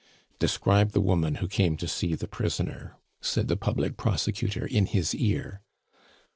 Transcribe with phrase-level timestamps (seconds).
[0.39, 5.13] "Describe the woman who came to see the prisoner," said the public prosecutor in his
[5.13, 5.61] ear.